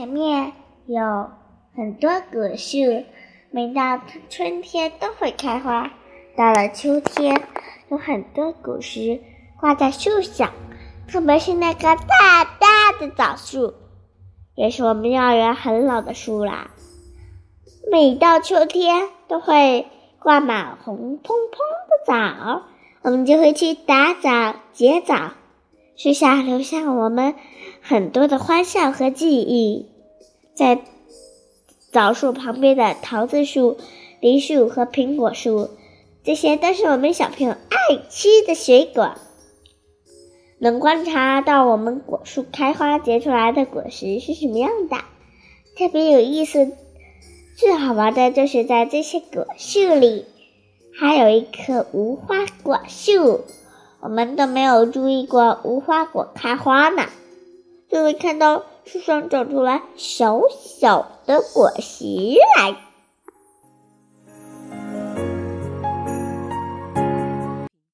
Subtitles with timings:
[0.00, 0.54] 前面
[0.86, 1.28] 有
[1.76, 2.78] 很多果树，
[3.50, 4.00] 每到
[4.30, 5.90] 春天都会开花。
[6.34, 7.42] 到了秋天，
[7.90, 9.20] 有很多果实
[9.60, 10.52] 挂在树上，
[11.06, 13.74] 特别是那棵大大的枣树，
[14.54, 16.70] 也是我们幼儿园很老的树啦。
[17.92, 19.86] 每到秋天，都会
[20.18, 21.58] 挂满红彤彤
[21.90, 22.62] 的枣，
[23.02, 25.32] 我们就会去打枣、结枣，
[25.94, 27.34] 树下留下我们
[27.80, 29.86] 很多的欢笑和记忆。
[30.54, 30.80] 在
[31.90, 33.76] 枣树旁边的桃子树、
[34.20, 35.70] 梨树和苹果树。
[36.22, 39.14] 这些都是我们小朋友爱吃的水果，
[40.58, 44.98] 能观察到我们果树开花结出来的果实是什么样的，
[45.78, 46.72] 特别有意思。
[47.56, 50.26] 最好玩的就是在这些果树里，
[51.00, 53.40] 还有一棵无花果树，
[54.00, 57.04] 我们都没有注意过无花果开花呢，
[57.90, 62.04] 就会看到树上长出来小小的果实
[62.56, 62.89] 来。